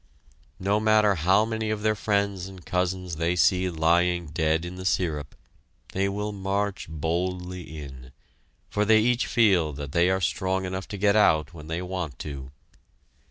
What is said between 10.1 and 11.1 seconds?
strong enough to